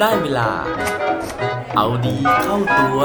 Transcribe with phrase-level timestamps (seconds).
[0.00, 0.50] ได้เวลา
[1.76, 3.00] เอาดีเข้าตัว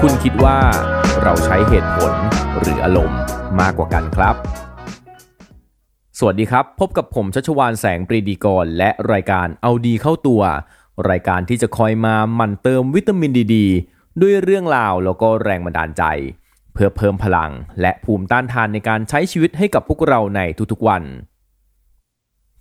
[0.00, 0.58] คุณคิดว่า
[1.22, 2.12] เราใช้เหตุผล
[2.60, 3.20] หรืออารมณ์
[3.60, 4.36] มากกว่ากันครับ
[6.20, 10.42] สวัสดีครับ พบกับผมชัชวานแสงปรีดีกร และรายการเอาดีเข้าตัว
[11.10, 13.56] รายการที่จะคอยมาหมั่นเติมวิตามินดีด
[14.20, 16.04] ด้วยเรื่องราวแล้วก็แรงบันดาลใจ
[16.72, 17.50] เพื่อเพิ่มพลัง
[17.80, 20.40] และภูมิต้านทานในการใช้ชีวิตให้กับพวกเราใน
[20.72, 21.02] ทุกๆวัน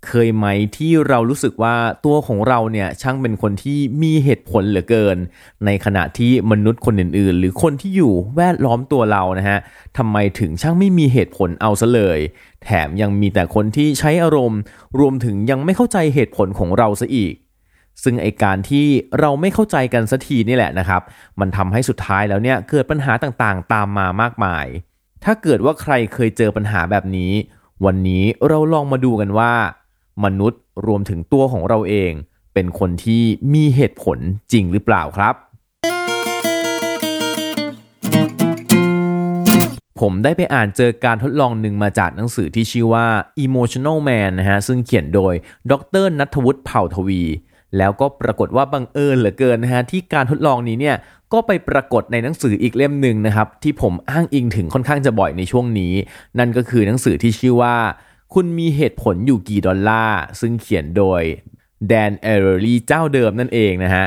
[0.08, 0.46] เคยไหม
[0.78, 5.18] ที่เรารู้สึกว่าตัวของเราเนี่ยช่างเป็นคนที่มีเหตุผลเหลือเกิน
[5.66, 9.60] ในขณะที่มนุษย์คนอื่นๆ หรือคนที่อยู่แวดล้อมตัวเรานะฮะ
[9.98, 12.20] ทำไมถึงช่างไม่มีเหตุผลเอาซะเลย
[12.64, 14.60] แถมยังมีแต่คนที่ใช้อารมณ์
[15.00, 17.34] รวมถึงยังไม่เข้าใจเหตุผลของเราซะอีก
[18.04, 18.88] ซึ่งไอการที่
[19.20, 21.02] เราไม่เข้าใจกันสักทีนี่แหละนะครับ
[21.40, 24.66] มันทำให้สุดท้ายแล้วเนี่ยเกิดปัญหาต่างๆ ตามมามากมาย
[25.24, 27.32] ถ้าเกิดว่าใครเคยเจอปัญหาแบบนี้
[27.86, 29.52] วันนี้เราลองมาดูกันว่า
[30.24, 32.12] มนุษย์รวมถึงตัวของเราเอง
[32.54, 34.18] เป็นคนที่มีเหตุผล
[34.52, 35.36] จริงหรือเปล่าครับ
[40.02, 43.06] ผมได้ไปอ่านเจอการทดลองหนึ่งมาจากหนังสือที่ชื่อว่า
[43.46, 45.34] Emotional Man นะฮะซึ่งเขียนโดย
[45.72, 47.22] ดรนัทวุฒิเผ่าทวี
[47.78, 50.96] แล้วก็ปรากฏว่าบังเอิญเหลือเกินนะฮะที่การทดลองนี้เนี่ย
[51.34, 55.94] ก็ไปปรากฏในหนังสืออีกเล่มหนึ่งนะครับที่ผมอ้างอิงถึงค่อนข้างจะบ่อยในช่วงนี้
[56.40, 57.76] นั่นก็คือหนังสือที่ชื่อว่า
[58.34, 61.22] คุณมีเหตุผลอยู่กี่ดอลลาร์ซึ่งเขียนโดย
[61.88, 64.06] แดนเอเรอรี่เจ้าเดิมนั่นเองนะฮะ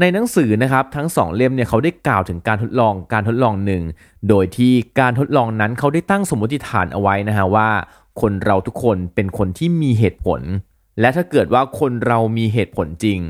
[0.00, 3.82] ในหนังสือนะครับทั้งสองเล่มเนี่ยเขาได้กล่าวถึงการทดลองการทดลองหนึ่ง
[4.28, 7.68] โดยที่การทดลองนั้นเขาได้ตั้งสมมติฐานเอาไว้นะฮะว่า
[8.20, 10.40] คนเราทุกคนเป็นคนที่มีเหตุผล
[11.00, 13.20] และถ้าเกิดว่าคนเรามีเหตุผลจริง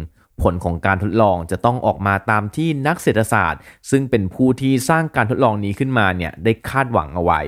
[0.42, 3.60] ผลของการทดลองจะต้องออกมาตามที่นักเศรษฐศาสตร์
[3.90, 7.40] ซึ่งเป็นผู้ที่สร้างการทดลองนี้ขึ้นมาเนี่ยได้คาดหวังเอาไว้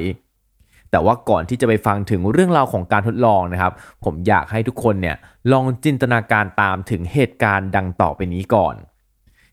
[0.91, 3.72] แต่ว่าก่อนที่จะไปฟังถึงเรื่องราวของการทดลองนะครับ
[4.05, 5.16] ผมอยากให้ทุกคนเนี่ย
[5.53, 8.75] ลองจินตนาการตามถึงเหตุการณ์ดังต่อไปนี้ก่อน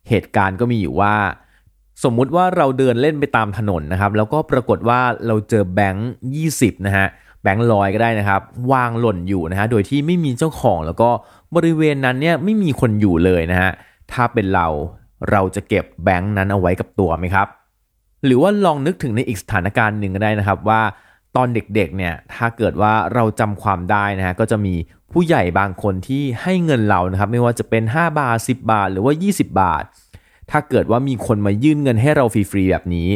[0.09, 1.15] เหตุการณ์ก็มีอยู่ว่า
[2.03, 6.09] สมมุติว่าเราเดินเล่นไปตามถนนนะครับ แล้วก็ปรากฏว่าเราเจอแบงค์
[6.47, 7.07] 20นะฮะ
[7.43, 8.41] แบงค์ลอยก็ได้นะครับ
[8.73, 11.09] วางหล่นอยู่นะฮะโดยที่ไม่มีเจ้าของแล้วก็
[11.55, 13.71] บริเวณนั้นเนี่ยไม่มีคนอยู่เลยนะฮะ
[14.11, 14.67] ถ้าเป็นเรา
[15.31, 17.47] เราจะเก็บแบงค์นั้นเอาไว้กับตัวไหมครับ
[18.25, 20.81] หรือว่าลองนึกถึงในอีกสถานการณ์หนึ่งก็ได้นะครับว่า
[21.35, 24.75] ตอนเด็กๆเนี่ยถ้าเกิดว่าเราจำความได้นะฮะก็จะมี
[25.11, 29.83] ผู้ใหญ่บางคนที่ให้เงินเรานะครับ ไม่ว่าจะเป็น 5 บาท 10 บาท หรือว่า 20 บาท
[30.51, 33.09] ถ้าเกิดว่ามีคนมายื่นเงินให้เราฟรีๆแบบนี้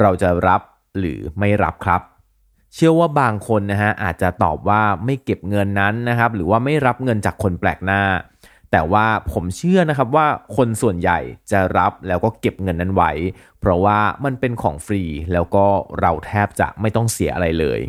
[0.00, 0.60] เราจะรับ
[0.98, 2.00] หรือไม่รับครับ
[2.74, 8.02] เชื่อว่าบางคนนะฮะอาจจะตอบว่าไม่เก็บเงินนั้นนะครับ หรือว่าไม่รับเงินจากคนแปลกหน้า
[8.70, 10.26] แต่ว่าผมเชื่อนะครับว่า
[10.56, 11.18] คนส่วนใหญ่
[11.50, 13.12] จะรับแล้วก็เก็บเงินนั้นไว้
[13.60, 15.02] เพราะว่ามันเป็นของฟรี
[15.32, 15.64] แล้วก็
[16.00, 17.80] เราแทบจะไม่ต้องเสียอะไรเลย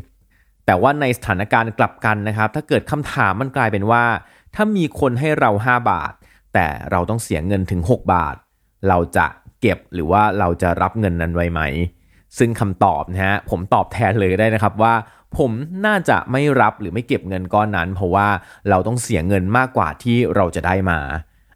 [0.65, 4.03] แต่ว่าในสถานการณ์กลับกันนะครับ ถ้าเกิดคำถามมันกลายเป็นว่า
[4.55, 6.13] ถ้ามีคนให้เรา 5 บาท
[6.53, 8.35] แต่เราต้องเสียเงินถึง 6 บาท
[8.87, 9.27] เราจะ
[9.61, 11.61] เก็บหรือว่าเราจะรับเงินนั้นไว้ไหม
[12.37, 14.93] ซึ่งคำตอบนะฮะผมตอบแทนเลยได้นะครับว่า
[15.37, 15.51] ผม
[15.85, 18.27] น่าจะไม่รับหรือไม่เก็บเงินก้อนนั้น เพราะว่า
[18.69, 20.99] เราต้องเสียเงินมากกว่าที่เราจะได้มา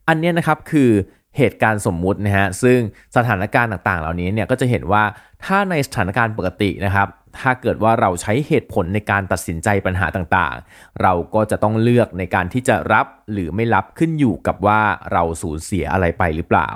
[0.07, 0.91] อันนี้นะครับคือ
[1.37, 2.79] เหตุการณ์สมมุตินะฮะซึ่ง
[3.15, 5.03] สถานการณ์ต่างๆ เหล่านี้เนี่ยก็จะเห็นว่า
[5.45, 7.07] ถ้าในสถานการณ์ปกตินะครับ
[7.39, 16.69] ถ้าเกิดว่าเราใช้เหตุผลในการตัดสินใจปัญหาต่างๆ เราก็จะต้องเลือกในการที่จะรับหรือไม่รับขึ้นอยู่กับว่าเราสูญเสียอะไรไปหรือเปล่า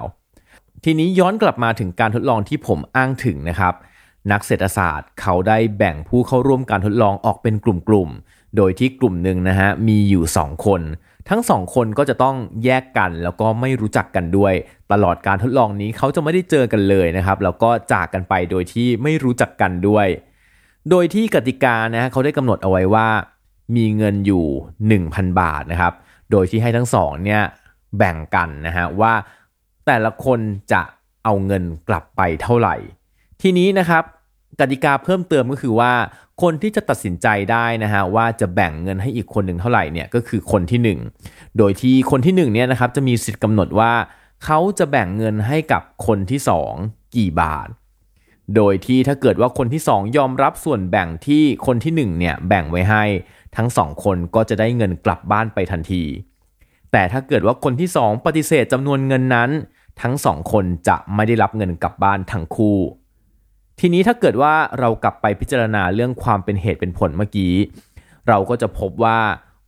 [0.84, 3.74] ทีนี้ย้อนกลับมาถึงการทดลองที่ผมอ้างถึงนะครับ
[4.32, 10.82] นักเศรษฐศาสตร์ เขาได้แบ่งผู้เข้าร่วมการทดลองออกเป็นกลุ่มๆ โดยที่กลุ่มหนึ่งนะฮะมีอยู่ 2 คน
[11.30, 14.54] ทั้งสองคนก็จะต้องแยกกันแล้วก็ไม่รู้จักกันด้วย
[14.92, 20.08] ตลอดการทดลองนี้เขาจะไม่ได้เจอกันเลยนะครับ แล้วก็จากกันไปโดยที่ไม่รู้จักกันด้วย
[20.90, 23.08] โดยที่กติกานะฮะเขาได้กำหนดเอาไว้ว่า
[23.76, 24.46] มีเงินอยู่
[24.92, 25.94] 1,000 บาทนะครับ
[26.32, 27.42] โดยที่ให้ทั้งสองเนี่ย
[27.98, 29.14] แบ่งกันนะฮะว่า
[29.86, 30.40] แต่ละคน
[30.74, 30.82] จะ
[31.24, 32.76] เอาเงินกลับไปเท่าไหร่
[33.42, 34.04] ทีนี้นะครับ
[34.60, 35.94] กติกาเพิ่มเติมก็คือว่า
[36.42, 43.94] คนที่จะตัดสินใจได้นะฮะว่าจะแบ่งเงินให้อีกคนหนึ่งเท่าไหร่เนี่ยก็คือคนที่ 1 โดยที่คนที่1เนี่ยนะครับจะมีสิทธิ์กำหนดว่า
[44.46, 46.40] เขาจะแบ่งเงินให้กับคนที่
[46.78, 47.68] 2 กี่บาท
[48.56, 53.04] โดยที่ถ้าเกิดว่าคนที่ 2 ยอมรับส่วนแบ่งที่คนที่1เนี่ยแบ่งไว้ให้
[53.56, 56.04] ทั้งสองคนก็จะได้เงินกลับบ้านไปทันที
[56.92, 59.50] แต่ถ้าเกิดว่าคนที่ 2 ปฏิเสธจำนวนเงินนั้น
[60.02, 62.78] ทั้งสองคนจะไม่ได้รับเงินกลับบ้านทั้งคู่
[63.80, 67.54] ทีนี้ถ้าเกิดว่าเรากลับไปพิจารณาเรื่องความเป็นเหตุเป็นผลเมื่อกี้
[68.28, 69.20] เราก็จะพบว่า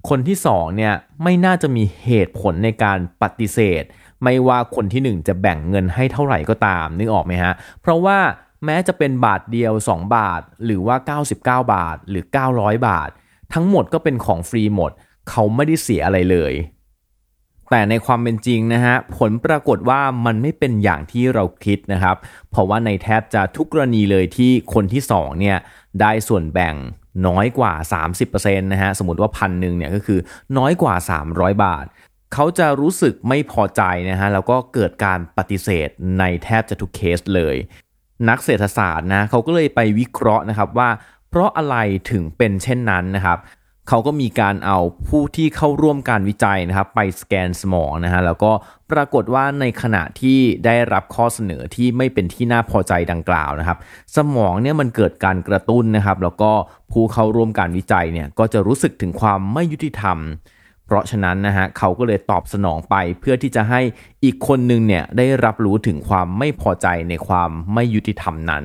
[0.09, 0.93] คนที่สองเนี่ย
[1.23, 3.83] ไม่น่าจะมีเหตุผลในการปฏิเสธ
[4.23, 8.17] ไม่ว่าคนที่หนึ่งจะแบ่งเงินให้เท่าไหร่ก็ตามนึกออกไหมฮะ เพราะว่า
[8.65, 12.23] แม้จะเป็นบาทเดียว 2 บาท หรือว่า 99 บาทหรือ
[12.55, 13.09] 900 บาท
[13.53, 14.91] ทั้งหมดก็เป็นของฟรีหมด
[15.29, 16.53] เขาไม่ได้เสียอะไรเลย
[17.69, 22.17] แต่ในความเป็นจริงนะฮะผลปรากฏว่ามันไม่เป็นอย่างที่เราคิดนะครับ
[22.51, 25.57] เพราะว่าในแทบจะทุกกรณีเลยที่คนที่2เนี่ย
[26.01, 26.75] ได้ส่วนแบ่ง
[27.27, 27.73] น้อยกว่า
[28.21, 30.19] 30%นะฮะสมมติว่าพันหนึ่งเนี่ยก็คือ
[30.57, 30.95] น้อยกว่า
[31.29, 31.85] 300 บาท
[32.33, 35.89] เขาจะรู้สึกไม่พอใจนะฮะแล้วก็เกิดการปฏิเสธ
[36.19, 37.55] ในแทบจะทุกเคสเลย
[38.29, 40.89] นักเศรษฐศาสตร์นะเขาก็เลยไปวิเคราะห์นะครับว่า
[41.29, 41.77] เพราะอะไร
[42.11, 43.39] ถึงเป็นเช่นนั้นนะครับ
[43.89, 44.77] เขาก็มีการเอา
[45.07, 48.51] ผู้ที่เข้าร่วมการวิจัยนะครับไปสแกนสมองนะฮะแล้วก็
[48.91, 53.77] ปรากฏว่าในขณะที่ได้รับข้อเสนอที่ไม่เป็นที่น่าพอใจดังกล่าวนะครับ
[54.15, 56.51] สมองเนี่ยมันเกิดการกระตุ้นนะครับ แล้วก็
[56.91, 60.17] ผู้เข้าร่วมการวิจัยเนี่ยก็จะรู้สึกถึงความไม่ยุติธรรม
[60.85, 63.81] เพราะฉะนั้นนะฮะเขาก็เลยตอบสนองไปเพื่อที่จะให้
[64.23, 68.63] อีกคนหนึ่งเนี่ยได้รับรู้ถึงความไม่พอใจในความไม่ยุติธรรมนั้น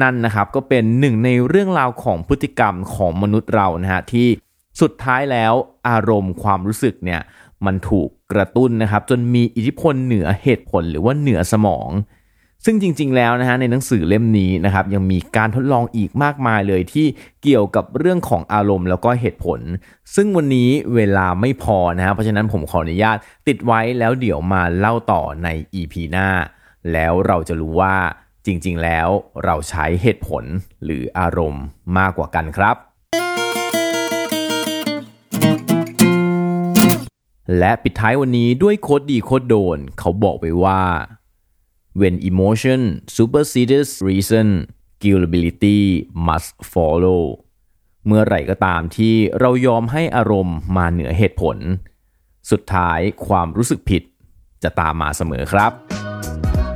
[0.00, 4.28] นั่นนะครับก็เป็นหนึ่งในเรื่องราวของพฤติกรรมของมนุษย์เรานะฮะที่
[4.80, 5.52] สุดท้ายแล้ว
[5.88, 7.20] อารมณ์ความรู้สึกเนี่ย
[7.66, 11.90] มันถูกกระตุ้นนะครับจนมีอิทธิพลเหนือเหตุผลหรือว่าเหนือสมอง
[12.64, 17.06] ซึ่งจริง ๆ แล้วนะฮะในหนังสือเล่มนี้นะครับยังมีการทดลองอีกมากมายเลยที่
[17.42, 19.60] เกี่ยวกับเรื่องของอารมณ์แล้วก็เหตุผล
[20.14, 23.16] ซึ่งวันนี้เวลาไม่พอนะฮะเพราะฉะนั้นผมขออนุญาต
[23.48, 25.48] ติดไว้แล้วเดี๋ยวมาเล่าต่อใน
[25.80, 26.28] EP หน้า
[26.92, 27.96] แล้วเราจะรู้ว่า
[28.46, 29.08] จริงๆ แล้ว
[29.44, 30.44] เราใช้เหตุผล
[30.84, 31.64] หรืออารมณ์
[31.98, 32.76] มากกว่ากันครับ
[37.58, 40.82] และปิดท้ายวันนี้ด้วยโคดดีโคดโดน เขาบอกไปว่า
[42.00, 42.80] when emotion
[43.16, 44.48] supersedes reason
[45.02, 45.80] gullibility
[46.26, 47.22] must follow
[48.06, 51.56] เมื่อไหร่ก็ตามที่เรายอมให้อารมณ์มาเหนือเหตุผล
[52.50, 54.02] สุดท้ายความรู้สึกผิด
[54.62, 56.01] จะตามมาเสมอครับ